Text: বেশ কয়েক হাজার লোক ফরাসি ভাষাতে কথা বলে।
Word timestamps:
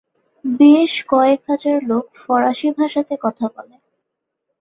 বেশ 0.45 0.91
কয়েক 1.09 1.41
হাজার 1.49 1.77
লোক 1.83 2.05
ফরাসি 2.17 2.69
ভাষাতে 2.77 3.15
কথা 3.23 3.45
বলে। 3.55 3.75